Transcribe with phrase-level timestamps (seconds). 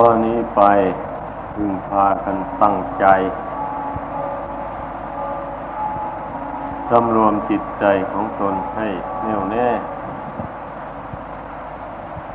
[0.00, 0.62] ตอนนี้ไป
[1.54, 3.06] พึงพากันตั้งใจ
[6.90, 8.88] สำรวมจิตใจของตนให้
[9.22, 9.68] แน่วแน่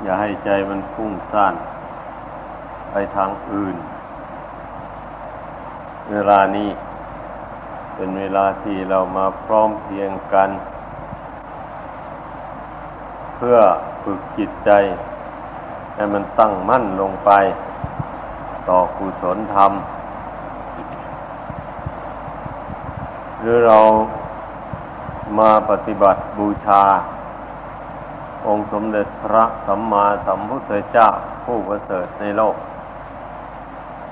[0.02, 1.56] อย่าให้ใจมันฟุ้งซ่าน
[2.92, 3.76] ไปทางอื่น
[6.12, 6.70] เวลานี้
[7.96, 10.50] เป็นเวลาที่เรามาพร้อมเพียงกัน
[13.36, 13.58] เพื่อ
[14.04, 14.72] ฝึกจิตใจ
[16.02, 17.32] ให้มันตั้งมั่นลงไป
[18.70, 19.72] ต่อกุศลธรรม
[23.40, 23.80] หรือเรา
[25.40, 26.84] มาปฏิบัติบูชา
[28.48, 31.08] องค์สมเด็จพระสัมมาสัมพุทธเจ้า
[31.46, 32.56] ผู้ประเสริฐในโลก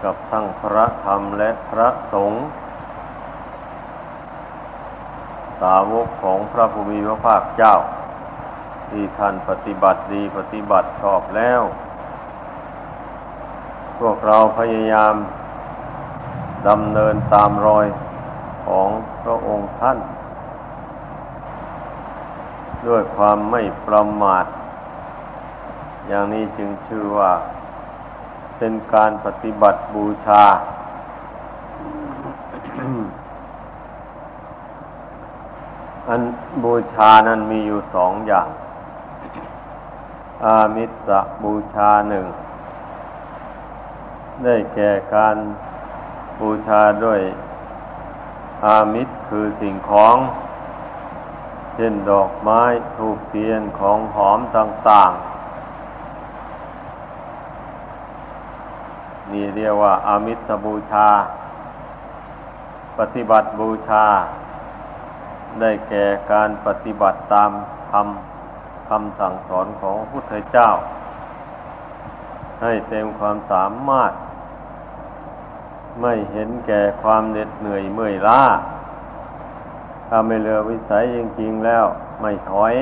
[0.03, 2.39] กับทั้งพระธรรมและพระสงฆ์
[5.61, 7.75] สาวกของพระภูมิพระภาคเจ้า
[8.91, 11.61] ที่ท่านปฏิบัติดีปฏิบัติชอบแล้ว
[13.99, 15.13] พวกเราพยายาม
[16.67, 17.85] ดำเนินตามรอย
[18.65, 18.89] ของ
[19.23, 19.97] พระองค์ท่าน
[22.87, 24.45] ด้วยความไม่ประมาท
[26.07, 27.31] อย่างนี้จึงชื่อว่า
[28.57, 30.43] เป็นการปฏิบัติบูชา
[36.07, 36.21] อัน
[36.63, 38.47] บูชานั้นมีอยู่สองอย่าง
[40.45, 41.09] อามิส
[41.43, 42.25] บูชาหนึ่ง
[44.43, 45.35] ได้แก่การ
[46.39, 47.21] บูชาด้วย
[48.65, 50.15] อามิตรคือสิ่งของ
[51.75, 52.61] เช่นดอกไม้
[52.95, 55.29] ทูบเทียนของหอมต่างๆ
[59.31, 61.07] นี่เรียกว่าอามิสบูชา
[62.97, 64.05] ปฏิบัติบูชา
[65.59, 67.51] ได้แก่การปฏิบัติตาม
[67.91, 68.07] ธรรม
[68.89, 70.69] คำสั่งสอนของพระพุทธเจ้า
[72.61, 74.13] ให้เต็มความสามารถ
[76.01, 78.43] ไม่เห็นแก่ความเหน็ดเหนื่อยเมื่อยล้า
[80.07, 81.85] ถ้าไม่เลือวิสัยจริงๆแล้ว
[82.21, 82.75] ไม่ถอย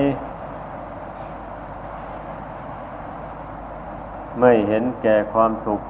[4.39, 5.81] ไม่เห็นแก่ความสุข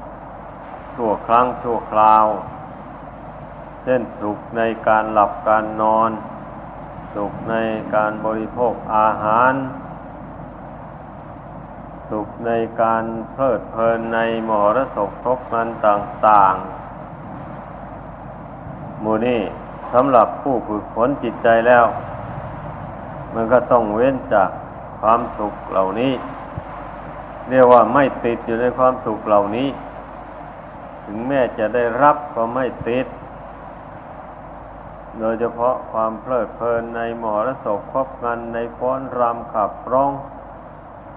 [0.93, 2.25] ชั่วครั้งชั่วคราว
[3.83, 6.11] เช่นสุขในการหลับการนอน
[7.15, 7.55] สุขใน
[7.95, 9.53] การบริโภคอาหาร
[12.09, 12.51] สุขใน
[12.81, 19.41] การเพลิดเพลินในมหรสพครบมันต่างๆ มูนี่
[19.93, 21.85] สำหรับผู้ฝึกฝนจิตใจแล้ว
[23.33, 24.49] มันก็ต้องเว้นจาก
[25.01, 26.13] ความสุขเหล่านี้
[27.49, 29.67] เรียกว่าไม่ติดอยู่ในความสุขเหล่านี้
[31.05, 33.07] ถึงแม้จะได้รับก็ไม่ติด
[35.19, 40.11] โดยเฉพาะความเพลิดเพลินในมหรสพครบกันในฟ้อนรำขับร้อง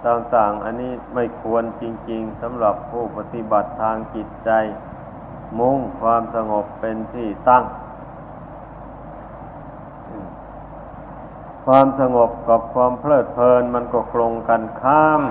[0.06, 4.50] ต่างๆ อันนี้ไม่ควรจริง ๆสำหรับผู้ปฏิบัติทางจิตใจ
[5.58, 7.64] มุ่งความสงบเป็นที่ตั้ง
[11.66, 15.22] ความสงบกับความเพลิดเพลินมันก็คลงกันข้าม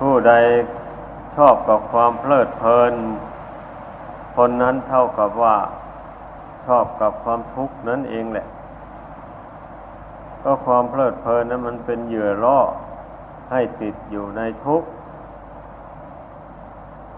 [0.00, 0.32] ผู้ใด
[1.36, 2.92] ชอบกับความเพลิดเพลิน
[4.36, 5.56] คนนั้นเท่ากับว่า
[6.66, 8.46] ชอบกับความทุกข์นั่นเองแหละ
[10.44, 12.60] ก็ความเพลิดเพลินนั้นมันเป็นเหยื่อล่อ
[13.50, 14.88] ให้ติดอยู่ในทุกข์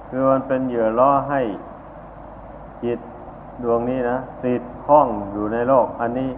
[0.08, 1.40] คือมันเป็นเหยื่อล่อให้
[2.84, 2.98] จิต
[3.62, 6.30] ดวงนี้นะติดข้องอยู่ในโลก อันนี้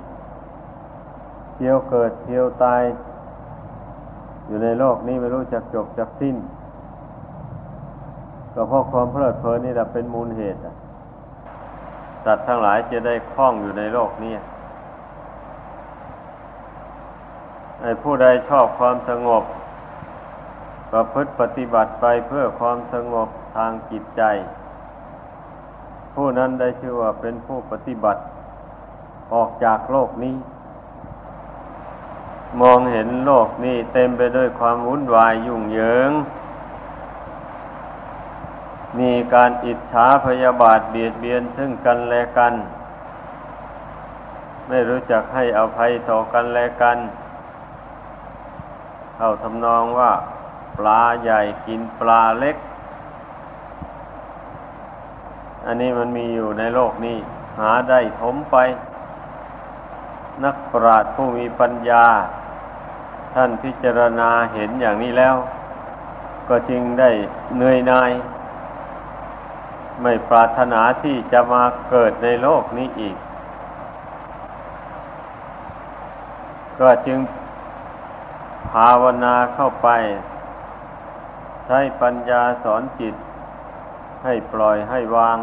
[1.54, 2.82] เที่ยวเกิดเที่ยวตาย
[4.46, 6.36] อยู่ในโลกนี้ไม่รู้จักจบจักสิ้น
[8.54, 10.58] ก็เพราะความเพลิดเพลินนี่แหละเป็นมูลเหตุ
[12.24, 14.34] สัตว์ทั้งหลายจะได้คล้องอยู่ในโลกนี้
[17.73, 19.44] ไอ้ ผู้ใดชอบความสงบ
[20.90, 24.22] ก็พฤติปฏิบัติไปเพื่อความสงบทางจิตใจ
[26.14, 28.22] ผู้นั้นได้ชื่อว่าเป็นผู้ปฏิบัติ
[29.32, 30.36] ออกจากโลกนี้
[32.60, 36.10] มองเห็นโลกนี้เต็มไปด้วยความวุ่นวายยุ่งเหยิง
[38.98, 42.54] มีการอิจฉาพยาบาทเบียดเบียนซึ่งกันและกัน
[44.68, 46.98] ไม่รู้จักให้อภัยต่อกันและกัน
[49.16, 50.12] เข้าทำนองว่า
[50.78, 52.56] ปลาใหญ่กินปลาเล็ก
[55.66, 57.18] อันนี้มันมีอยู่ในโลกนี้
[57.58, 58.56] หาได้ถมไป
[60.44, 62.06] นักปราชญ์ผู้มีปัญญา
[63.34, 65.36] ท่านพิจารณาเห็นอย่างนี้แล้ว
[66.48, 67.10] ก็จึงได้
[67.56, 68.10] เหนื่อยนาย
[70.02, 73.16] ไม่ปรารถนาที่จะมาเกิดในโลกนี้อีก
[76.80, 77.18] ก็จึง
[78.74, 79.88] ภาวนาเข้าไป
[81.66, 83.14] ใช้ปัญญาสอนจิต
[84.24, 85.38] ให้ปล่อยให้วาง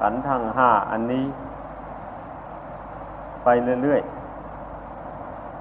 [0.00, 1.26] ขันธ์ทั้งห้าอันนี้
[3.44, 3.48] ไป
[3.82, 4.02] เรื่อย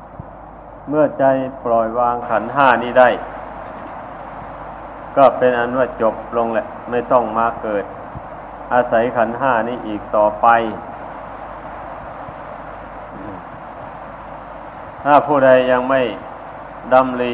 [0.03, 1.23] ๆ เมื่อใจ
[1.65, 3.09] ปล่อยวางขันห้านี้ได้
[5.17, 7.83] ก็เป็นอันว่าจบลงแหละ ไม่ต้องมาเกิด
[8.73, 10.47] อาศัยขันห้านี้อีกต่อไป
[15.03, 16.01] ถ้าผู้ใดยังไม่
[16.93, 17.33] ดำริ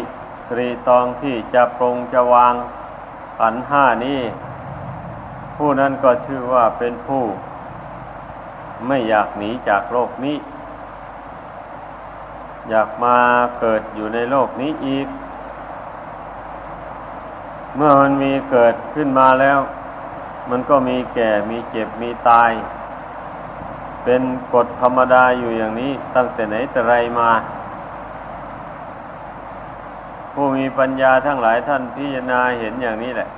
[0.49, 2.53] ตรีตองที่จะปรงจะวาง
[3.39, 4.21] ขันห้านี้
[5.57, 7.23] ผู้นั้นก็ชื่อว่าเป็นผู้
[8.87, 10.37] ไม่อยากหนีจากโลกนี้
[12.69, 13.17] อยากมา
[13.59, 15.07] เกิดอยู่ในโลกนี้อีก
[17.75, 19.59] เมื่อมันมีเกิดขึ้นมาแล้ว
[20.49, 22.51] มันก็มีแก่มีเจ็บมีตาย
[24.03, 24.21] เป็น
[24.53, 27.29] กฎธรรมดาอยู่อย่างนี้ตั้งแต่ไหนแต่ไรมา
[30.33, 33.29] ผู้มีปัญญาทั้งหลายท่านพิจารณาเห็นอย่างนี้แหละ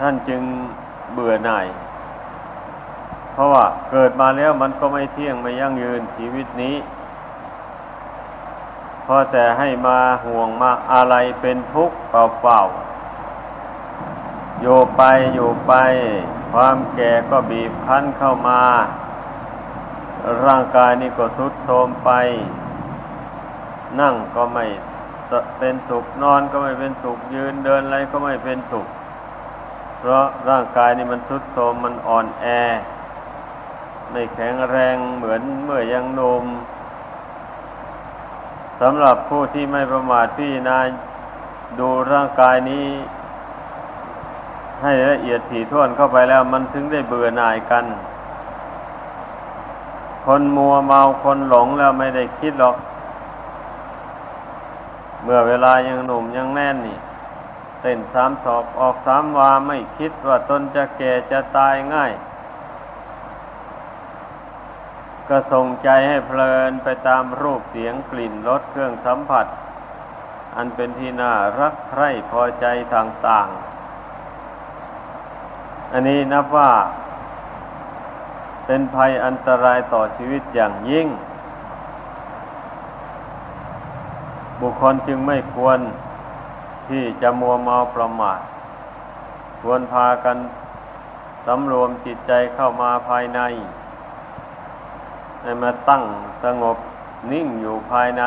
[0.00, 0.42] ท่านจึง
[1.12, 1.66] เบื่อหน่าย
[3.32, 6.76] เพราะว่าเกิดมาแล้วมันก็ไม่เที่ยงไม่ยั่งยืนชีวิตนี้
[9.06, 15.02] พอแต่ให้มาห่วงมาอะไรเป็นทุกข์เปล่าๆอยู่ไป
[15.34, 15.72] อยู่ไป
[16.52, 18.60] ความแก่ก็บีบคั้นเข้ามา
[20.44, 22.10] ร่างกายนี่ก็ทุดโทรมไป
[24.00, 24.66] นั่งก็ไม่
[25.58, 28.86] เป็นสุขนอนก็ไม่เป็นสุขยืนเดินอะไรก็ไม่เป็นสุข
[29.98, 32.46] เพราะร่างกายนี่มันทุดโทรมมันอ่อนแอ
[34.10, 36.44] ไม่แข็งแรงเหมือนเมื่อยังนม
[38.80, 40.86] สำหรับผู้ที่ไม่ประมาทพี่นาย
[41.78, 42.86] ดูร่างกายนี้
[44.82, 47.84] ให้ละเอียดถี่ถ้วนเข้าไปแล้ว มันถึงได้เบื่อหน่ายกัน
[50.24, 52.76] คนมัวเมาคนหลงแล้วไม่ได้คิดหรอก
[55.24, 56.98] เมื่อเวลายังหนุ่มยังแน่นนี่
[57.80, 62.12] เต้นสามศอกออกสามวาไม่คิดว่าตนจะแก่จะตายง่าย
[65.28, 69.46] ก็ส่งใจให้เพลินไปตามรูปเสียงกลิ่นรสเครื่องสัมผัส
[70.56, 73.74] อันเป็นที่น่ารักใคร่พอใจต่างๆ
[75.92, 76.72] อันนี้นับว่า
[78.66, 81.06] เป็นภัยอันตรายต่อชีวิตอย่างยิ่ง
[84.60, 85.78] บุคคลจึงไม่ควร
[86.88, 88.40] ที่จะมัวเมาประมาท
[89.60, 90.36] ควรพากัน
[91.46, 93.40] สำรวมจิตใจเข้ามาภายใน
[95.42, 96.02] ให้มาตั้ง
[96.44, 96.76] สงบ
[97.32, 98.24] นิ่งอยู่ภายใน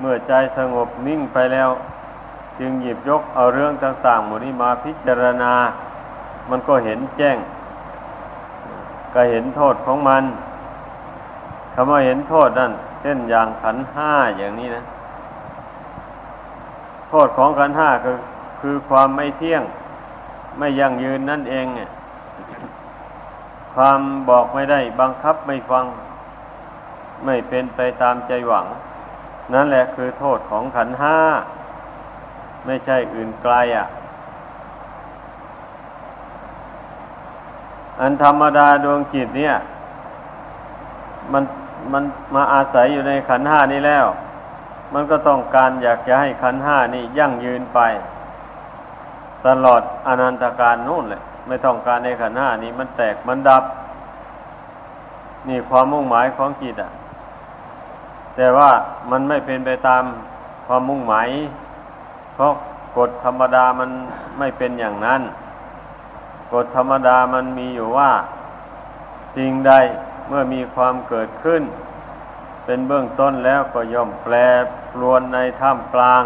[0.00, 1.70] เมื่อใจสงบนิ่งไปแล้ว
[2.58, 5.52] จึงหยิบยกเอาเรื่องต่างๆหมดนี้มาพิจารณา
[6.50, 7.36] มันก็เห็นแจ้ง
[9.14, 10.24] ก็เห็นโทษของมัน
[11.74, 12.72] คำว่าเห็นโทษนั่น
[13.04, 14.84] ช่นอย่างขันห้าอย่างนี้นะ
[17.08, 18.12] โทษของขันห้าก็
[18.60, 19.62] คือความไม่เที่ยง
[20.58, 21.90] ไม่ยั่งยืนนั่นเองเนี่ย
[23.74, 25.84] ความบอกไม่ได้บังคับไม่ฟัง
[27.24, 28.66] ไม่เป็นไปตามใจหวัง
[29.52, 31.16] นั่นแหละคือโทษของขันห้า
[32.66, 33.86] ไม่ใช่อื่นไกลอะ
[38.00, 39.54] อันธรรมดาดวงจิตเนี่ย
[41.32, 41.44] มัน
[41.92, 42.04] มัน
[42.34, 44.06] มาอาศัยอยู่ในขันห้านี้แล้ว
[44.94, 47.80] มันก็ต้องการอยากจะให้ขันห้านี้ยั่งยืนไป
[49.46, 53.64] ตลอดอนันตการนู่นเลยไม่ต้องการในขันห้านี้มันแตกมันดับ
[55.48, 56.90] นี่ความมุ่งหมายของจิตอะ
[58.36, 58.70] แต่ว่า
[59.10, 60.02] มันไม่เป็นไปตาม
[60.66, 61.28] ความมุ่งหมาย
[62.34, 62.52] เพราะ
[62.98, 63.90] กฎธรรมดามัน
[64.38, 65.20] ไม่เป็นอย่างนั้น
[66.52, 68.10] กฎธรรมดามันมีอยู่ว่า
[69.36, 69.72] สิ่งใด
[70.36, 71.62] มื่อมีความเกิดขึ้น
[72.64, 74.34] เป็นเบื้องต้นแล้วก็ย่อมแปร
[74.92, 76.22] ปรวนในท่ามกลาง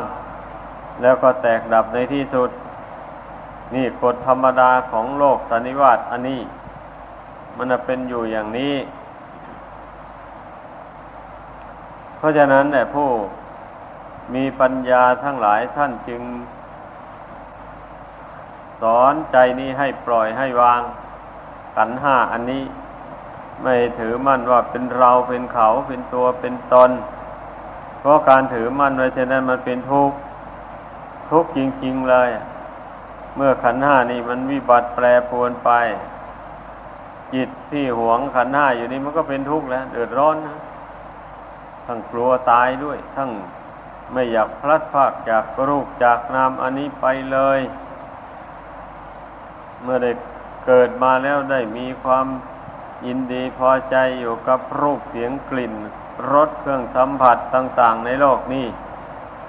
[1.03, 2.51] แล้วก็แตกดับในที่สุด
[3.75, 6.41] นี่กฎธรรมดาของโลกสันนิวาตอันนี้
[7.57, 8.75] มันเป็นอยู่อย่างนี้
[12.17, 13.09] เพราะฉะนั้นแหละผู้
[14.35, 16.23] มีปัญญาทั้งหลายท่านจึง
[18.83, 20.83] สอนใจนี้ให้ปล่อยให้วาง
[21.77, 22.65] กันห้าอันนี้
[23.63, 26.91] ไม่ถือมั่นว่าเป็นเราเป็นเขาเป็นตัวเป็นตน
[28.01, 30.17] เพราะการถือมั่นไว้เช่นนั้นมันเป็นทุกข์
[31.31, 32.29] ทุกข์จริง ๆเลย
[33.37, 35.71] เมื่อขันห้านี่มันวิบัติแปรปรวนไป
[37.35, 40.59] จิตที่หวงขันห้าอยู่นี่มันก็เป็นทุกข์แล้วเดือดร้อนนะ
[41.87, 43.31] ทั้งกลัวตายด้วย ทั้ง
[44.13, 47.61] ไม่อยากพลัดพรากจากรูปจากนามอันนี้ไปเลย
[49.83, 50.11] เมื่อได้
[50.67, 52.27] เกิดมาแล้วได้มีความ
[53.07, 55.75] ยินดีพอใจอยู่กับรูปเสียงกลิ่น
[56.33, 58.67] รสเครื่องสัมผัสต่าง ๆ ในโลกนี้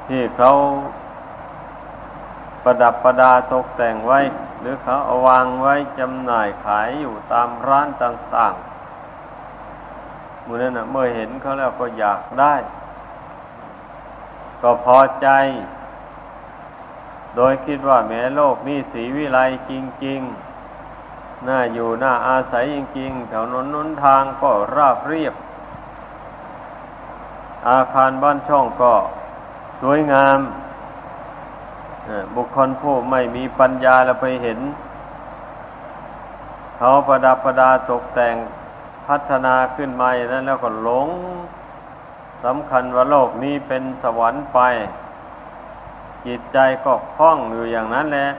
[0.07, 0.51] ที่เขา
[2.63, 4.19] ประดับประดาตกแต่งไว้
[4.59, 12.55] หรือเขาเอาวางไว้จำหน่ายขายอยู่ตามร้านต่างๆมือนั้นนะเมื่อเห็นเขาแล้วก็อยากได้
[14.61, 15.27] ก็พอใจ
[17.35, 19.39] โดยคิดว่าแม้โลกนี้สีวิไล
[19.69, 19.71] จ
[20.05, 20.48] ริง ๆ
[21.47, 25.35] น่าอยู่น่าอาศัยจริงๆแถวนนนุนทางก็ราบเรียบ
[27.69, 28.93] อาคารบ้านช่องก็
[29.81, 30.39] สวยงาม
[32.35, 34.59] บุคคลผู้ไม่มีปัญญาแล้วไปเห็น
[36.77, 38.35] เขาประดับประดาตกแต่ง
[39.07, 41.07] พัฒนาขึ้นมาอย่างนั้นแล้วก็หลง
[42.45, 44.59] สำคัญว่าโลกนี้เป็นสวรรค์ไป
[46.25, 48.29] จิตใจก็คล้องอยู่อย่างนั้นแหละ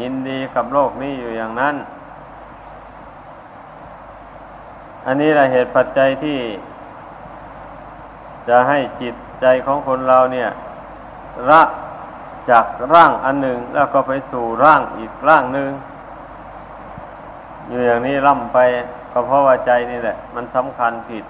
[0.00, 1.74] ยินดีกับโลกนี้อยู่อย่างนั้น
[5.06, 6.38] อันนี้แหละเหตุปัจจัยที่
[8.48, 10.48] จะให้จิตใจของคนเราเนี่ย
[11.50, 11.62] ละ
[12.50, 15.70] จากร่างอันหนึ่งแล้วก็ไปสู่ร่างอีกร่างหนึ่ง
[17.68, 18.58] อยู่อย่างนี้ล่ำไป
[19.12, 21.24] ก็เพราะว่าใจนี่แหละ มันสำคัญผิด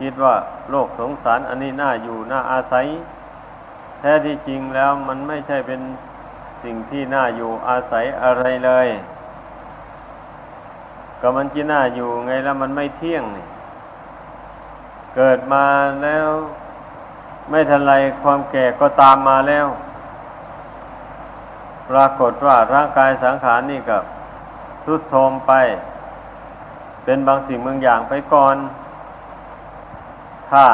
[0.00, 0.34] คิดว่า
[0.70, 2.86] โลกสงสารอันนี้น่าอยู่น่าอาศัย
[3.98, 5.80] แท้ที่จริงแล้วมันไม่ใช่เป็น
[6.62, 8.88] สิ่งที่น่าอยู่อาศัยอะไรเลย
[11.20, 13.46] ก็มันจีน่าอยู่ไงแล้วมันไม่เที่ยงนี่
[15.14, 15.64] เกิดมา
[16.04, 16.28] แล้ว
[17.50, 19.66] ไม่ทันไรความแก่ก็ตามมาแล้ว
[21.90, 24.02] ปรากฏว่าร่างกายสังขารนี่กับ
[24.84, 25.52] ทุดโทมไป
[27.04, 28.56] เป็นบางสิ่งบางอย่างไปก่อน
[30.50, 30.66] ถ้า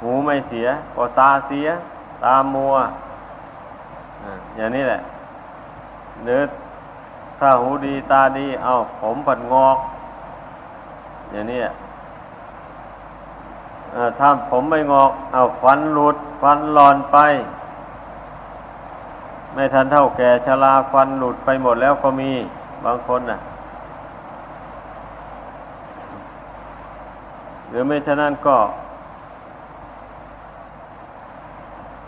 [0.00, 1.68] หูไม่เสียก็ตาเสีย
[2.24, 2.74] ตามัว
[4.56, 5.00] อย่างนี้แหละ
[6.24, 6.40] หรือ
[7.38, 9.78] ถ้าหูดีตาดี เอาผมผัดงอก
[11.32, 11.60] อย่างนี้
[14.18, 17.18] ถ้าผมไม่งอก เอาฟันหลุด ฟันหลอนไป
[19.54, 22.30] ไม่ทันเท่าแก่ชราฟันหลุดไปหมดแล้วก็มี
[22.84, 23.38] บางคนน่ะ
[27.68, 28.56] หรือไม่ฉะนั้นก็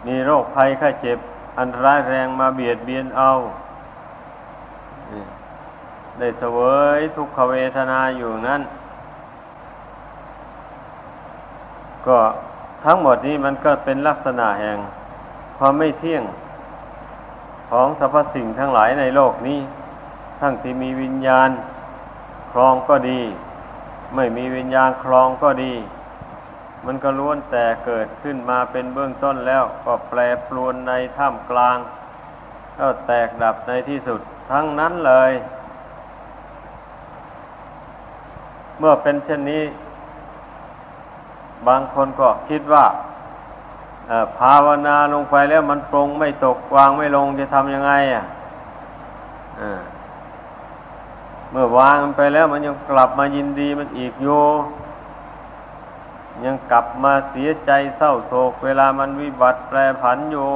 [0.06, 1.18] มีโรคภัยไข้เจ็บ
[1.58, 3.30] อันร้ายแรงมาเบียดเบียนเอา
[6.18, 6.58] ได้เสว
[6.98, 8.62] ยทุกขเวทนาอยู่นั้น
[12.06, 12.18] ก็
[12.84, 14.78] ทั้งหมดนี้มันก็เป็นลักษณะแห่ง
[15.58, 16.22] ความไม่เที่ยง
[17.70, 19.60] ของสรรพสิ่งทั้งหลายในโลกนี้
[20.40, 21.48] ทั้งที่มีวิญญาณ
[22.52, 23.20] ครองก็ดี
[24.14, 25.72] ไม่มีวิญญาณครองก็ดี
[26.86, 31.76] มันก็ล้วนแต่เกิดขึ้นมาเป็นเบื้องต้นแล้วก็แปรปรวนในท่ามกลาง
[32.78, 34.20] ก็แตกดับในที่สุด
[34.50, 35.32] ทั้งนั้นเลย
[38.78, 39.64] เมื่อเป็นเช่นนี้
[41.68, 42.84] บางคนก็คิดว่า
[44.38, 48.24] ภาวนาลงไปแล้วมันปรงไม่ตกวางไม่ลงจะทำยังไงอะ
[51.50, 54.42] เมื่อวางไปแล้วมันยังกลับมายินดีมันอีกอยู่
[56.44, 60.50] ยังกลับมาเสียใจเศร้าโศก เวลามันวิบัติแปรผันอยู่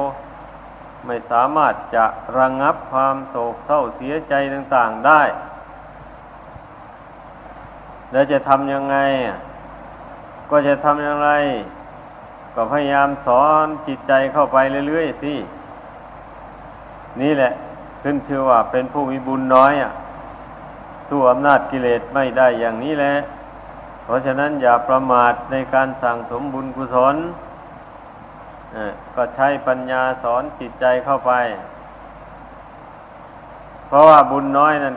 [1.05, 2.05] ไม่สามารถจะ
[2.37, 5.21] ระงงับความโศกเศร้าเสียใจต่างๆได้
[8.11, 8.97] แล้วจะทำยังไง
[10.49, 11.31] ก็จะทำอย่างไร
[12.55, 15.33] ก็พยายามสอนจิตใจเข้าไปเรื่อยๆสิ
[17.21, 17.51] นี่แหละ
[18.01, 19.91] ขึ้นชื่อว่าเป็นผู้มีบุญน้อยอะ
[21.09, 23.13] สู้อำนาจกิเลสไม่ได้อย่างนี้แหละ
[24.07, 27.15] เพราะฉะนั้นอย่าประมาทในการสั่งสมบุญกุศล
[29.15, 31.31] ก็ใช้ปัญญาสอนจิตใจเข้าไป
[33.87, 34.95] เพราะว่าบุญน้อยนั้น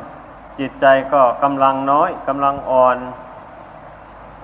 [0.58, 2.96] จิตใจก็กำลังน้อยกำลังอ่อน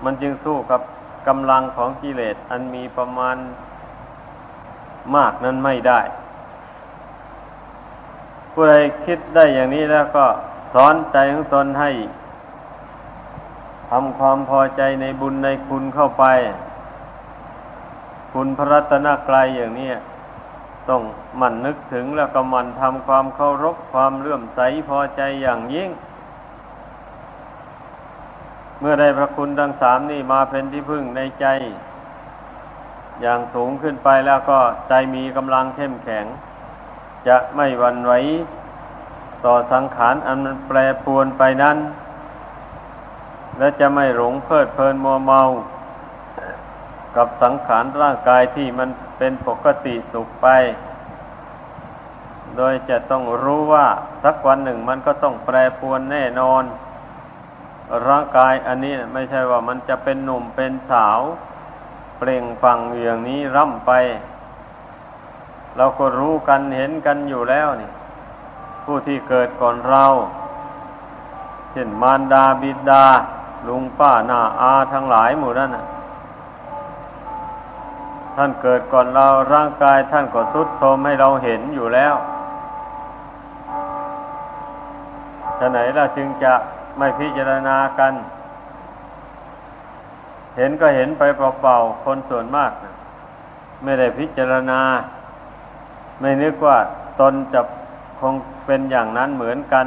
[0.04, 0.80] มันจึงสู้กับ
[1.28, 3.36] กำลังของกิเลสอันมีประมาณ
[5.14, 6.00] มากนั้นไม่ได้
[8.52, 10.26] ผู้ใดคิดได้อย่างนี้แล้วก็
[10.74, 11.90] สอนใจของตนให้
[13.90, 16.24] ทำความพอใจในบุญในคุณเข้าไป
[18.32, 19.90] คุณพระรัตนกรายอย่างนี้
[20.88, 21.02] ต้อง
[21.36, 25.90] หมั่นนึกถึงแล้วก็หมั่นทำความเคารพความเลื่อมใสพอใจอย่างยิ่ง
[28.80, 31.46] เมื่อได้พระคุณทั้งสามนี่มาเป็นที่พึ่งในใจ
[33.20, 36.26] อย่างสูงขึ้นไปแล้วก็ใจมีกำลังเข้มแข็ง
[37.28, 38.12] จะไม่หวั่นไหว
[39.44, 41.76] ต่อสังขารอันมันแปรปรวนไปนั้น
[43.58, 45.42] และจะไม่หลงเพลิดเพลินมัวเมา
[47.16, 50.46] กับสังขารร่างกายที่มันเป็นปกติสุขไป
[52.56, 53.86] โดยจะต้องรู้ว่า
[54.24, 56.64] สักวันหนึ่งมันก็ต้องแปรปรวนแน่นอน
[58.08, 61.20] ร่างกายอันนี้ไม่ใช่ว่ามันจะเป็นหนุ่มเป็นสาว
[62.18, 63.92] เปล่งฟังอย่างนี้ร่ำไป
[65.76, 67.90] เราก็รู้กันเห็นกันอยู่แล้วนี่
[68.84, 70.04] ผู้ที่เกิดก่อนเรา
[71.72, 73.06] เช่นมารดาบิดา
[73.68, 75.70] ลุงป้าหน้าอาทั้งหลายหมู่นั้น
[78.36, 82.14] ท่านเกิดก่อนเราร่างกายท่านก็สุดโทมให้เราเห็นอยู่แล้ว
[85.58, 86.52] ฉะไหนเราจึงจะ
[86.98, 88.12] ไม่พิจารณากัน
[90.56, 92.94] เห็นก็เห็นไปเปล่าๆคนส่วนมากนะ
[93.82, 94.80] ไม่ได้พิจารณา
[96.20, 96.78] ไม่นึกว่า
[97.20, 97.60] ตนจะ
[98.20, 98.34] คง
[98.66, 99.86] เป็นอย่างนั้นเหมือนกัน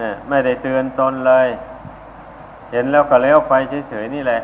[0.00, 1.48] นี่ไม่ได้เตือนตนเลย
[2.70, 3.54] เห็นแล้วก็เลี้ยวไป
[3.88, 4.40] เฉยๆนี่แหละ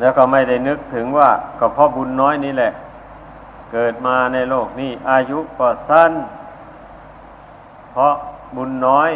[0.00, 2.70] แล้วก็ไม่ได้นึกถึงว่าก็เพราะบุญน้อยนี่แหละ
[3.72, 6.12] เกิดมาในโลกนี้ อายุก็สั้น
[7.90, 8.14] เพราะ
[8.56, 9.10] บุญน้อย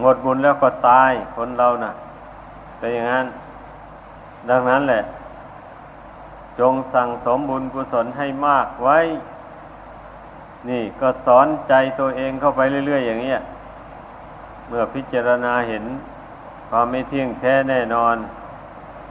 [0.00, 1.92] หมดบุญแล้วก็ตายคนเรานะ่ะ
[2.78, 3.26] เป็นอย่างนั้น
[4.50, 5.02] ดังนั้นแหละ
[6.58, 8.98] จงสั่งสมบุญกุศลให้มากไว้
[10.68, 13.34] นี่ก็สอนใจตัวเองเข้าไปเรื่อย ๆ อย่างนี้
[14.68, 15.84] เมื่อพิจารณาเห็น
[16.70, 18.16] ความไม่เที่ยงแท้แน่นอน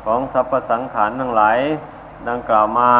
[0.03, 1.59] ของสรรพสังขารทั้งหลาย
[2.29, 2.91] ดังกล่าวมา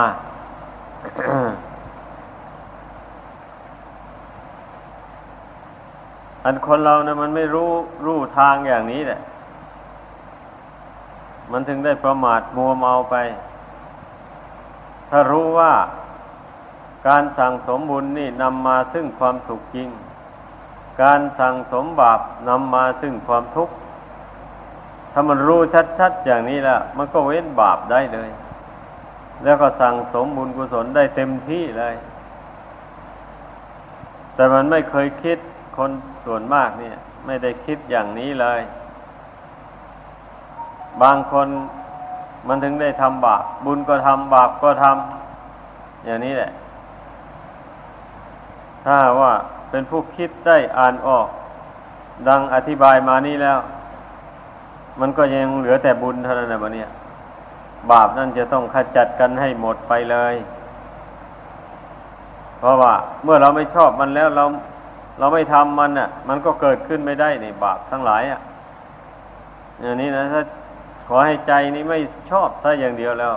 [6.43, 7.71] อันคนเรานะมันไม่รู้
[8.05, 9.19] รู้ทางอย่างนี้แหละ
[11.51, 13.15] มันถึงได้ประมาทมัวเมาไป
[15.09, 15.73] ถ้ารู้ว่า
[17.07, 19.89] การสั่งสมบุญนี่นำมาซึ่งความสุขจริง
[21.01, 23.73] การสั่งสมบาปนำมาซึ่งความทุกข์
[25.11, 25.59] ถ้ามันรู้
[25.99, 28.29] ชัดๆอย่างนี้แล้วมันก็เว้นบาปได้เลย
[29.43, 31.95] แล้วก็สั่งสมบุญกุศลได้เต็มที่เลย
[34.35, 35.37] แต่มันไม่เคยคิด
[35.77, 35.91] คน
[36.25, 38.61] ส่วนมากเนี่ย ไม่ได้คิดอย่างนี้เลย
[41.01, 41.47] บางคน
[42.47, 46.51] มันถึงได้ทำบาป บุญก็ทำบาปก็ทำอย่างนี้แหละ
[48.85, 49.33] ถ้าว่า
[49.75, 51.27] เป็นผู้คิดได้อ่านออก
[52.27, 53.59] ดังอธิบายมานี้แล้ว
[54.99, 56.89] มันก็ยังเหลือแต่บุญเท่านั้นนะบะเนี่ย
[57.91, 60.35] บาปนั่นจะต้องขจัดกันให้หมดไปเลย
[62.59, 64.45] เพราะว่า เมื่อเราไม่ชอบมันแล้วเรา
[65.19, 68.39] เราไม่ทำมันอะ มันก็เกิดขึ้นไม่ได้ในบาปทั้งหลายอะ
[69.81, 70.41] อย่างนี้นะถ้า
[71.07, 71.99] ขอให้ใจนี้ไม่
[72.31, 73.33] ชอบถ้าอย่างเดียวแล้ว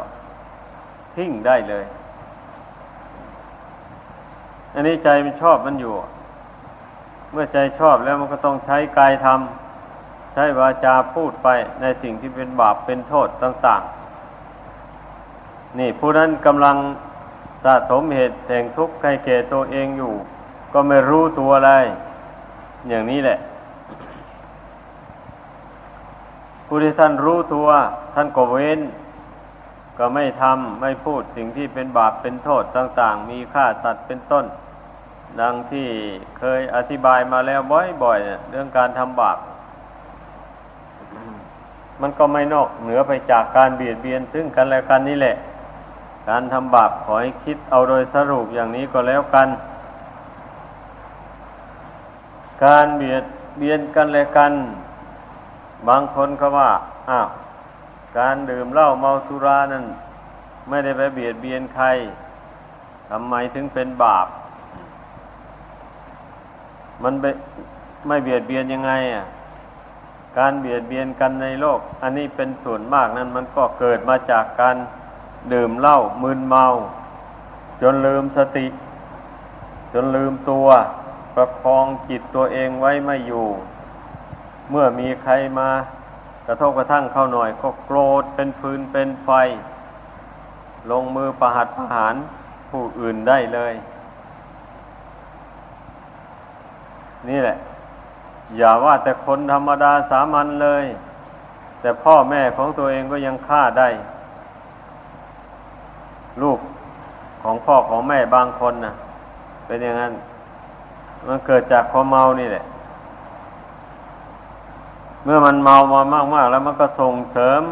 [1.14, 1.84] ทิ้งได้เลย
[4.74, 5.94] อันนี้ใจมันชอบมันอยู่
[7.32, 11.48] เมื่อใจชอบแล้วมันก็ต้องใช้กายทำใช้วาจาพูดไป
[11.80, 13.82] ในสิ่งที่เป็นบาปเป็นโทษต่าง
[14.64, 16.76] ๆ นี่ผู้นั้นกำลัง
[17.64, 20.14] สะสมเหตุแห่งทุกข์ให้แก่ตัวเองอยู่
[20.72, 21.72] ก็ไม่รู้ตัวอะไร
[22.88, 23.38] อย่างนี้แหละ
[26.66, 27.68] ผู้ที่ท่านรู้ตัว
[28.14, 28.80] ท่านก็เว้น
[29.98, 34.44] ก็ไม่ทำไม่พูดสิ่งที่เป็นบาปเป็นโทษต่าง ๆ มีค่าสัตว์เป็นต้น
[35.40, 35.88] ดังที่
[36.38, 37.60] เคยอธิบายมาแล้ว
[38.04, 39.38] บ่อยๆเรื่องการทำบาป
[42.00, 45.36] มันก็ไม่นอกเหนือไปจากการเบียดเบียนซึ่งกันและกันนี่แหละ
[46.28, 49.48] การทำบาปขอให้คิดเอาโดยสรุปอย่างนี้ก็แล้วกัน
[52.64, 53.24] การเบียด
[53.58, 54.52] เบียนกันและกัน
[55.88, 56.70] บางคนก็ว่า
[57.10, 57.28] อ้าว
[58.18, 59.84] การดื่มเหล้าเมาสุรานั้น
[60.68, 61.86] ไม่ได้ไปเบียดเบียนใคร
[63.10, 64.26] ทำไมถึงเป็นบาป
[67.02, 67.14] มัน
[68.06, 69.24] ไม่เบียดเบียนยังไงอะ
[70.38, 74.76] การเบียดเบียนกันในโลก อันนี้เป็นส่วนมากนั้น มันก็เกิดมาจากการ
[75.52, 76.66] ดื่มเหล้ามึนเมา
[77.82, 78.66] จนลืมสติ
[79.92, 80.66] จนลืมตัว
[81.34, 83.46] ประคองจิตตัวเองไว้ไม่อยู่
[84.70, 85.68] เมื่อมีใครมา
[86.46, 89.30] กระทบกระทั่งเข้าหน่อย ก็โกรธเป็นฟืนเป็นไฟ
[90.90, 92.14] ลงมือประหัตประหาร
[92.70, 93.74] ผู้อื่นได้เลย
[97.28, 97.56] นี่แหละ
[98.56, 100.84] อย่าว่าแต่คนธรรมดาสามัญเลย
[101.80, 103.88] แต่พ่อแม่ของตัวเองก็ยังฆ่าได้
[106.42, 106.58] ลูก
[107.42, 108.94] ของพ่อของแม่บางคนนะ่ะ
[109.66, 110.12] เป็นอย่างนั้น
[111.26, 112.64] มันเกิดจากความเมานี่แหละ
[115.24, 116.00] เมื่อมันเมามา
[116.34, 117.62] มาก ๆ แล้วมันก็ส่งเสริม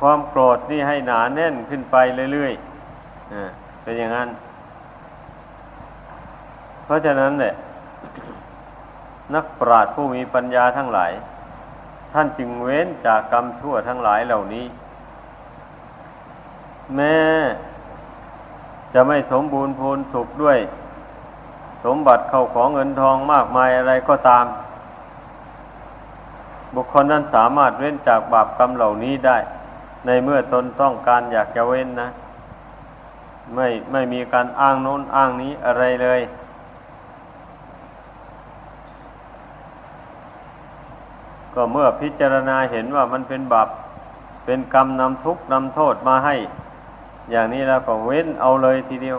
[0.00, 1.96] ความโกรธนี่ให้หนาแน่นขึ้นไป
[2.32, 3.48] เรื่อยๆอ่า
[3.82, 4.28] เป็นอย่างนั้น
[6.84, 7.52] เพราะฉะนั้นเนี่ย
[9.34, 11.12] นักปราชญ์ผู้มีปัญญาทั้งหลาย
[12.12, 14.66] ท่านจึงเว้นจากกรรมชั่วทั้งหลายเหล่านี้
[16.96, 17.18] แม้
[18.94, 20.58] จะไม่สมบูรณ์พูนสุขด้วย
[21.84, 24.46] สมบัติเข้าของเงินทองมากมายอะไรก็ตาม
[26.74, 29.38] บุคคลนั้นสามารถเว้นจากบาปกรรมเหล่านี้ได้
[30.06, 32.08] ในเมื่อตนต้องการอยากจะเว้นนะ
[33.54, 36.20] ไม่ไม่มีการอ้างโน้นอ้างนี้อะไรเลย
[41.54, 43.68] ก็เมื่อพิจารณาเห็นว่ามันเป็นบาป
[44.44, 46.36] เป็นกรรมนำทุกข์นำโทษมาให้
[47.30, 49.18] อย่างนี้แล้วก็เว้นเอาเลยทีเดียว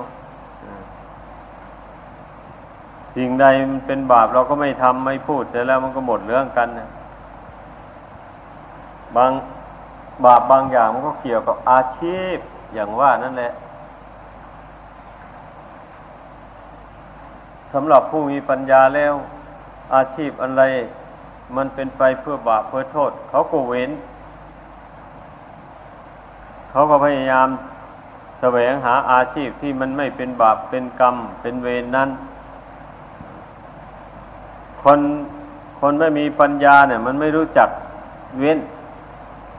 [3.16, 6.90] สิ่งใดมันเป็นบาปเราก็ไม่ทำไม่พูดเสร็จแล้วมันก็หมดเรื่องกันนะ
[9.16, 9.32] บาง
[10.26, 12.38] บาปบางอย่างมันก็เกี่ยวกับอาชีพ
[12.74, 13.52] อย่างว่านั่นแหละ
[17.74, 19.14] สำหรับผู้มีปัญญาแล้ว
[19.96, 20.64] อาชีพอะไร
[21.58, 23.92] มันเป็นไปเพื่อบาปเพื่อโทษ เขาก็เว้น
[26.72, 27.48] เขาก็พยายาม
[28.40, 32.10] แสวงหาอาชีพที่มันไม่เป็นบาปเป็นกรรม เป็นเวรนนั้น
[34.82, 35.00] คน
[35.80, 37.70] คนไม่มีปัญญาเนี่ย มันไม่รู้จัก
[38.40, 38.60] เว้น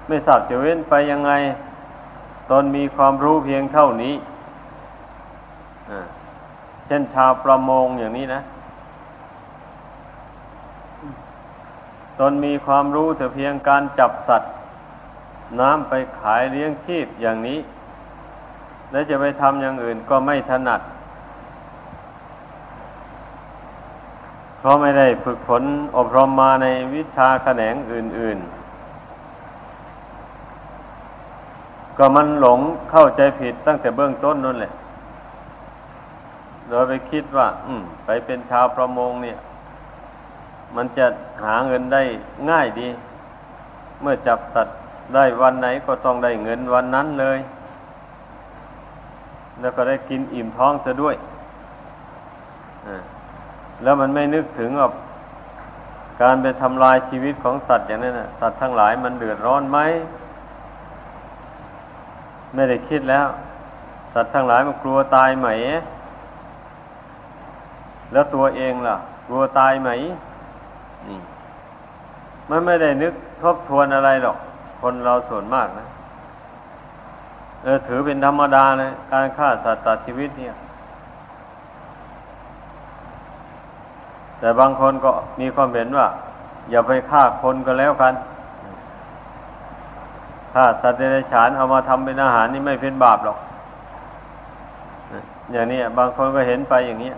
[0.09, 1.33] ไม่ทราบจะเว้นไปยังไง
[2.50, 4.14] ตนมีความรู้เพียงเท่านี้
[6.87, 8.40] เช่นชาวประมงอย่างนี้นะ
[12.30, 14.52] นมีความรู้แต่เพียงการจับสัตว์
[15.61, 17.58] น้ำไปขายเลี้ยงชีพอย่างนี้
[18.90, 20.80] แล้วจะไปทำอย่างอื่นก็ไม่ถนัด
[24.58, 25.62] เพราะไม่ได้ฝึกฝน
[25.96, 28.62] อบรมมาในวิชาแขนงอื่น ๆ
[31.98, 34.72] ก็มันหลงเข้าใจผิดตั้งแต่เบื้องต้นนั่นแหละ
[36.68, 39.38] โดยไปคิดว่า อืม ไปเป็นชาวประมงเนี่ย
[40.76, 41.06] มันจะ
[41.42, 42.02] หาเงินได้
[42.50, 42.88] ง่ายดี
[44.00, 44.76] เมื่อจับสัตว์
[45.14, 47.38] ได้วันไหนก็ต้องได้เงินวันนั้นเลย
[49.61, 51.14] แล้วก็ได้กินอิ่มท้องซะด้วย
[53.82, 54.88] แล้วมันไม่นึกถึงว่า
[56.22, 59.78] การไปทำลายชีวิตของสัตว์อย่างนั้นนะสัตว์ทั้งหลายมันเดือดร้อนไหม
[62.54, 63.26] ไม่ได้คิดแล้ว
[64.14, 65.48] สัตว์ทั้งหลายมันกลัวตายไหม
[68.12, 69.90] แล้วตัวเองล่ะ กลัวตายไหม
[72.51, 74.37] มันไม่ได้นึกทบทวนอะไรหรอก
[74.81, 75.87] คนเราส่วนมากนะ
[77.62, 80.55] เออถือเป็นธรรมดาเลยการฆ่าสัตว์ตัดชีวิตเนี่ย
[84.38, 85.11] แต่บางคนก็
[85.41, 86.07] มีความเห็นว่า
[86.71, 88.15] อย่าไปฆ่าคนก็แล้วกัน
[90.53, 93.38] ถ้าสัตว์เดรัจฉานเอามาทำเป็นอาหารนี่ไม่เป็นบาปหรอก
[95.53, 97.12] อย่างนี้บางคนก็เห็นไปอย่างนี้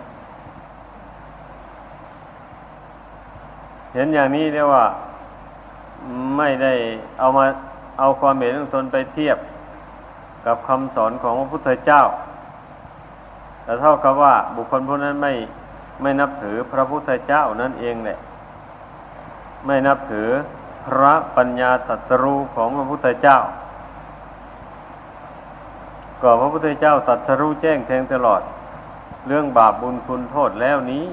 [3.95, 4.85] เห็นอย่างนี้เรียกว่า
[6.37, 6.73] ไม่ได้
[7.19, 7.45] เอามา
[7.99, 9.37] เอาความเห็นของตนไปเทียบ
[10.45, 12.01] กับคำสอนของพระพุทธเจ้า
[13.63, 15.33] แต่เท่ากับว่าบุคคลผู้นั้นไม่
[16.01, 18.17] ไม่นับถือพระพุทธเจ้านั่นเองแหละ
[19.65, 20.29] ไม่นับถือ
[20.85, 23.37] พระปัญญาตรัสรู้ของพระพุทธเจ้า
[26.21, 28.41] ก็พระพุทธเจ้าตรัสรู้แจ้งแทงตลอด
[29.27, 31.07] เรื่องบาปบุญคุณโทษแล้วนี้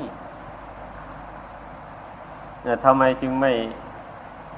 [2.62, 3.52] เนี่ทำไมจึงไม่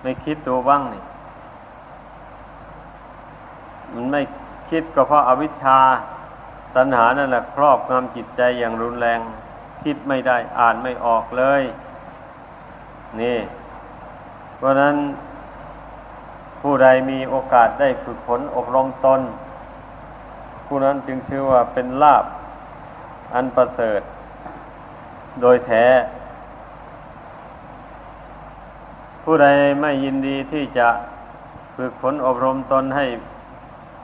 [0.03, 1.03] ไม่คิดตัวบ้างนี่
[3.93, 4.23] มันไม่
[4.71, 5.79] คิดก็เพราะอาวิชชา
[6.77, 9.21] ตัณหานั่นแหละครอบงำจิตใจอย่างรุนแรง
[9.83, 11.63] คิดไม่ได้อ่านไม่ออกเลย
[13.21, 13.39] นี่
[14.57, 14.97] เพราะนั้น
[16.61, 19.21] ผู้ใดมีโอกาสได้ฝึกฝนอบรมตน
[20.67, 22.25] ผู้นั้นจึงชื่อว่าเป็นลาบ
[23.35, 24.01] อันประเสริฐ
[25.41, 25.85] โดยแท้
[29.25, 29.47] ผู้ใด
[29.81, 30.89] ไม่ยินดีที่จะ
[31.77, 33.07] ฝึกฝนอบรมตนให้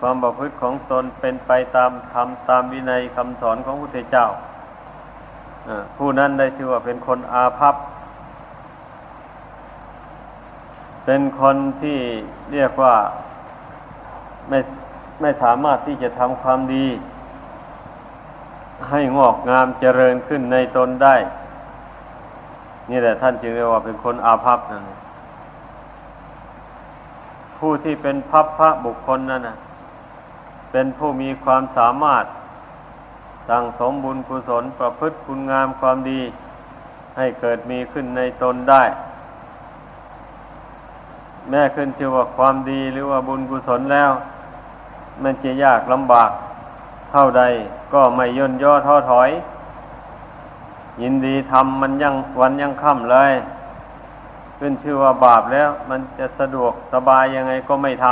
[0.00, 4.26] ความประพฤติของตนเป็นไปตามธรรมตามวินัยคำสอนของพระพุทธเจ้า
[5.96, 7.74] ผู้นั้นได้ชื่อว่าเป็นคนอาภัพ
[11.04, 11.98] เป็นคนที่
[12.52, 12.96] เรียกว่า
[14.48, 14.59] ไม่
[15.20, 16.87] ไม่สามารถที่จะทำความดี
[18.90, 21.16] ให้งอกงามเจริญขึ้นในตนได้
[22.90, 24.85] นี่แหละท่านจึงเรียกว่าเป็นคนอาภัพนั่น
[27.61, 29.57] ผู้ที่เป็นพัพพระบุคคลนั่นนะ
[30.73, 32.25] เป็นผู้มีความสามารถ
[33.49, 36.20] สั่งสมบุญกุศลประพฤติคุณงามความดี
[37.16, 38.83] ให้เกิดมีขึ้นในตนได้
[41.49, 44.11] แม้ขึ้นชื่อว่าความดีหรือว่าบุญกุศลแล้ว
[45.23, 46.31] มันจะยากลำบาก
[47.11, 47.42] เท่าใด
[47.92, 49.31] ก็ไม่ย่นย่อท้อถอย
[51.03, 53.33] ยินดีทำมันยังวันยังค่ำเลย
[54.61, 58.07] ขึ้นชื่อว่าบาปแล้ว มันจะสะดวกสบายยังไงก็ไม่ท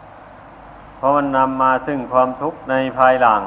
[0.00, 3.42] ำเพราะมันนำมาซึ่งความทุกข์ในภายหลัง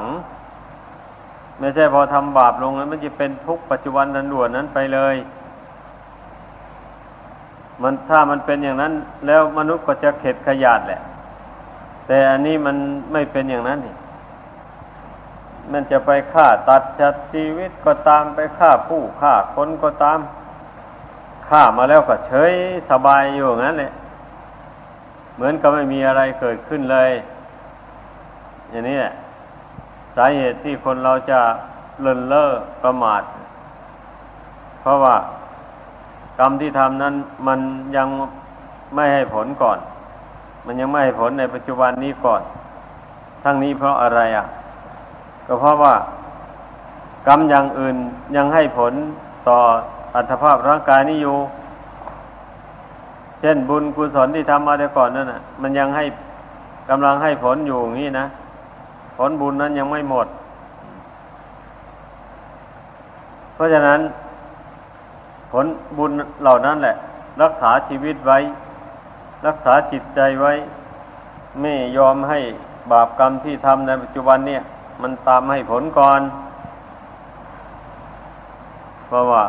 [1.58, 5.16] ไม่ใช่พอทำบาปลงแล้ว มันจะเป็นทุกข์ปัจจุบันนันด่วนนั้นไปเลย
[7.82, 8.92] มันถ้ามันเป็นอย่างนั้น
[9.26, 11.00] แล้วมนุษย์ก็จะเข็ดขยาดแหละ
[12.06, 12.76] แต่อันนี้มัน
[13.12, 13.94] ไม่เป็นอย่างนั้นนี่
[15.72, 20.18] มันจะไปฆ่าตัดจัดชีวิตก็ตามไปฆ่าผู้ฆ่าคนก็ตาม
[21.54, 22.52] ฆ่ามาแล้วก็เฉย
[22.90, 23.90] สบายอยู่งั้นเลย
[25.34, 27.10] เหมือนกับไม่มีอะไรเกิดขึ้นเลย
[28.70, 29.12] อย่างนี้แหละ
[30.16, 31.40] สาเหตุที่คนเราจะ
[32.00, 32.48] เลินเล่อ
[32.82, 33.22] ประมาท
[34.80, 35.16] เพราะว่า
[36.38, 37.14] กรรมที่ทำนั้น
[37.46, 37.60] มัน
[37.96, 38.08] ยัง
[38.94, 39.78] ไม่ให้ผลก่อน
[40.66, 42.42] มันยังไม่ให้ผลในปัจจุบันนี้ก่อน
[43.44, 44.46] ทั้งนี้เพราะอะไรอะ
[45.46, 45.94] ก็เพราะว่า
[47.28, 47.96] กรรมอย่างอื่น
[48.36, 48.92] ยังให้ผล
[49.48, 49.58] ต่อ
[50.14, 51.36] อัตภาพร่างกายนี้อยู่
[53.40, 56.04] เช่นบุญกุศลที่ทำมาแต่ก่อนนั่นน่ะมันยังให้
[56.88, 58.26] กำลังให้ผลอยู่อย่างนี้นะ
[59.16, 60.26] ผลบุญนั้นยังไม่หมด
[63.54, 64.00] เพราะฉะนั้น
[65.52, 65.66] ผล
[65.98, 66.10] บุญ
[66.42, 66.94] เหล่านั้นแหละ
[67.42, 68.38] รักษาชีวิตไว้
[69.46, 70.52] รักษาจิตใจไว้
[71.60, 72.38] ไม่ยอมให้
[72.90, 74.62] บาปกรรมที่ทำในปัจจุบันเนี่ย
[75.02, 76.20] มันตามให้ผลก่อน
[79.06, 79.42] เพราะว่า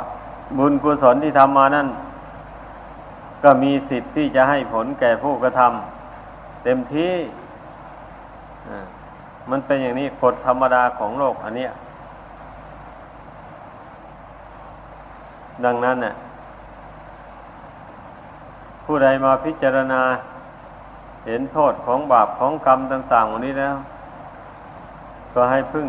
[0.58, 1.88] บุญกุศลที่ทำมานั่น
[3.44, 7.14] ก็มีสิทธิ์ที่จะให้ผลแก่ผู้กระทำเต็มที่
[9.50, 11.72] มันเป็นอย่างนี้กฎธรรมดาของโลกอันเนี้ย
[15.66, 16.14] ดังนั้นเนี่ย
[18.86, 20.02] ผู้ใดมาพิจารณา
[21.26, 23.76] เห็นโทษของบาปของกรรมต่างๆวันนี้แล้ว
[25.34, 25.88] ก็ให้พึ่ง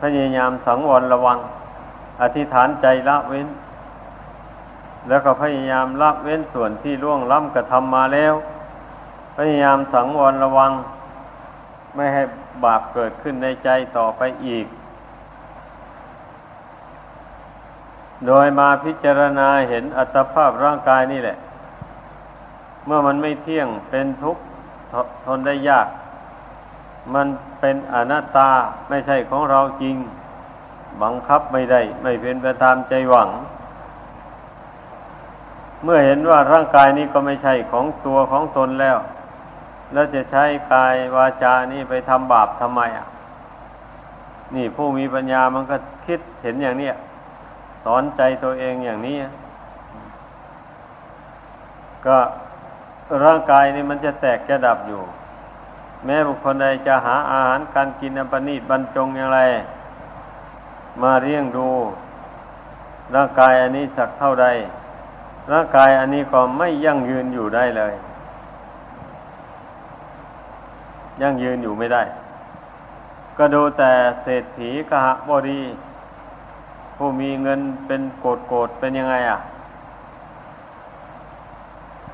[0.00, 1.38] พยายามสังวรระวัง
[2.22, 3.48] อธิษฐานใจละเว้น
[5.08, 8.34] แล้วก็พยายามละเว้นส่วนที่ล่วงล้ำกระทำมาแล้ว
[9.36, 10.72] พยายามสังวรระวัง
[11.94, 12.22] ไม่ให้
[12.64, 14.66] บาปเกิดขึ้นในใจต่อไปอีก
[18.26, 21.36] โดยมาพิจารณาเห็นอัตภาพร่างกายนี่แหละ
[22.86, 24.42] เมื่อมันไม่เที่ยงเป็นทุกข์
[25.24, 25.88] ทนได้ยาก
[27.14, 27.26] มัน
[27.60, 28.50] เป็นอนัตตา
[28.88, 29.96] ไม่ใช่ของเราจริง
[31.02, 33.28] บังคับไม่ได้ ไม่เป็นไปตามใจหวัง
[35.84, 38.98] เมื่อเห็นว่าร่างกายนี้ก็ไม่ใช่ของตัวของตนแล้ว
[39.92, 43.06] แล้วจะใช้กายวาจานี้ไปทำบาปทำไมอะ
[44.54, 46.90] นี่ผู้มีปัญญามันก็คิดเห็นอย่างนี้
[47.84, 49.16] สอนใจตัวเองอย่างนี้
[52.06, 52.18] ก็
[53.24, 55.02] ร่างกายนี่มันจะแตกจะดับอยู่
[56.04, 59.40] แม้บุคคลใดจะหาอาหารการกินอันประณีตบรรจงอย่างไร
[61.02, 61.68] มาเลี้ยงดู
[63.14, 64.46] ร่างกายอันนี้สักเท่าใด
[65.52, 67.94] ร่างกายอันนี้ก็ไม่ยั่งยืนอยู่ได้เลย
[71.22, 72.02] ยั่งยืนอยู่ไม่ได้
[73.38, 75.62] ก็ดูแต่เศรษฐีกหบดี
[76.96, 79.38] ผู้มีเงินเป็นโกดโกดเป็นยังไงอะ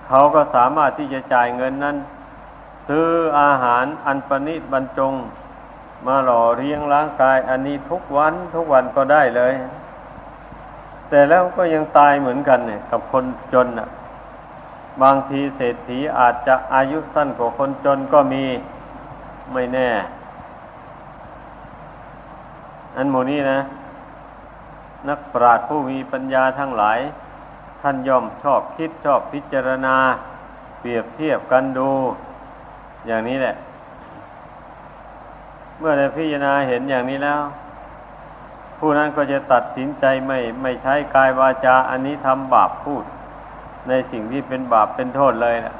[0.07, 1.97] เขาก็สามารถที่จะจ่ายเงินนั้น
[2.89, 3.07] ซื้อ
[3.41, 5.15] อาหารอันประณีตบรรจง
[6.07, 9.55] มาหล่อเลี้ยงร่างกาย อันนี้ทุกวันทุกวันก็ได้เลย
[11.09, 13.89] แต่แล้วก็ยังตายเหมือนกันเนี่ย กับคนจนอะ
[15.03, 18.45] บางทีเศรษฐีอาจจะอายุสั้นกว่าคนจนก็มี
[19.53, 19.91] ไม่แน่
[22.97, 23.61] อันโมนี้นะ
[25.09, 26.99] นักปราชญ์ผู้มีปัญญาทั้งหลาย
[27.83, 29.97] ท่านย่อมชอบคิดชอบพิจารณา
[30.81, 31.91] เปรียบเทียบกันดู
[33.07, 33.55] อย่างนี้แหละ
[35.87, 37.43] มื่อได้พิจารณาเห็นอย่างนี้แล้ว
[38.79, 43.05] ผู้นั้นก็จะตัดสินใจไม่ไม่ใช้กายวาจา อันนี้ทำบาปพูด
[43.89, 45.75] ในสิ่งที่เป็นบาปเป็นโทษเลยนะ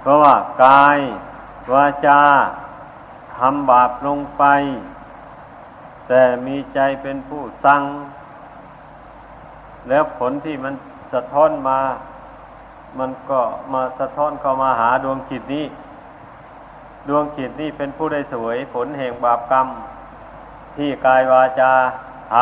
[0.00, 0.98] เพราะว่ากาย
[1.72, 2.20] วาจา
[3.38, 4.44] ทำบาปลงไป
[6.08, 7.82] แต่มีใจเป็นผู้สั่ง
[9.88, 10.74] แล้วผลที่มัน
[11.12, 11.80] สะท้อนมา
[12.98, 13.40] มันก็
[13.72, 15.66] มาสะท้อนเข้ามาหาดวงจิตนี้
[17.08, 19.66] ดวงจิตนี่เป็นผู้ได้สวยผลแห่งบาปกรรม
[20.76, 21.72] ที่กายวาจา
[22.32, 22.34] ท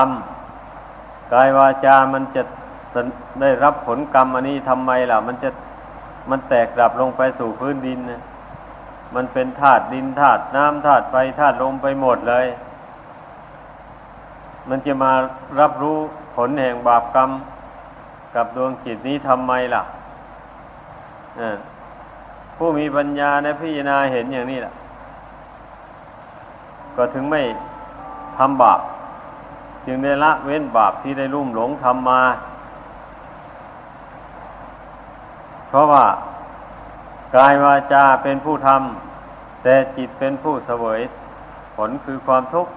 [0.63, 2.43] ำกายวาจามันจะ
[3.41, 5.51] ได้รับผลกรรมอันนี้ทำไมล่ะ มันจะ
[6.31, 8.23] มันแตกดับลงไปสู่พื้นดินนะ
[9.15, 12.47] มันเป็นธาตุดินธาตุน้ำธาตุไฟธาตุลมไปหมดเลย
[14.69, 15.13] มันจะมา
[15.61, 15.97] รับรู้
[16.37, 17.31] ผลแห่งบาปกรรม
[18.35, 19.83] กับดวงจิตนี้ทำไมล่ะ
[22.65, 24.73] ผู้มีปัญญาในพิจารณาเห็นอย่างนี้แหละ
[26.97, 27.43] ก็ถึงไม่
[28.39, 28.81] ทำบาป
[29.87, 32.23] จึงได้ละเว้นบาปที่ได้ลุ่มหลงทำมา
[35.69, 36.05] เพราะว่า
[37.37, 41.01] กายวาจาเป็นผู้ทำแต่จิตเป็นผู้เสวย
[41.77, 42.73] ผลคือความทุกข์